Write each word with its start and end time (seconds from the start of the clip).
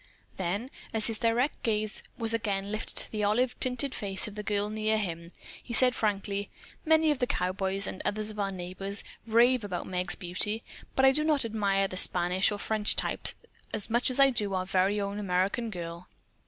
Then, 0.37 0.71
as 0.95 1.05
his 1.05 1.19
direct 1.19 1.61
gaze 1.61 2.01
was 2.17 2.33
again 2.33 2.71
lifted 2.71 2.95
to 2.95 3.11
the 3.11 3.23
olive 3.23 3.53
tinted 3.59 3.93
face 3.93 4.27
of 4.27 4.33
the 4.33 4.41
girl 4.41 4.67
near 4.71 4.97
him, 4.97 5.31
he 5.61 5.75
said 5.75 5.93
frankly: 5.93 6.49
"Many 6.83 7.11
of 7.11 7.19
the 7.19 7.27
cowboys 7.27 7.85
and 7.85 8.01
others 8.03 8.31
of 8.31 8.39
our 8.39 8.51
neighbors 8.51 9.03
rave 9.27 9.63
about 9.63 9.85
Meg's 9.85 10.15
beauty. 10.15 10.63
But 10.95 11.05
I 11.05 11.11
do 11.11 11.23
not 11.23 11.45
admire 11.45 11.87
the 11.87 11.97
Spanish 11.97 12.51
or 12.51 12.57
French 12.57 12.95
type 12.95 13.27
as 13.71 13.91
much 13.91 14.09
as 14.09 14.19
I 14.19 14.31
do 14.31 14.55
our 14.55 14.65
very 14.65 14.99
own 14.99 15.19
American 15.19 15.69
girl." 15.69 16.07